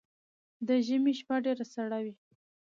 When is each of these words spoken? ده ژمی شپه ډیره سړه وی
ده 0.67 0.75
ژمی 0.85 1.13
شپه 1.19 1.35
ډیره 1.45 1.65
سړه 1.73 1.99
وی 2.03 2.13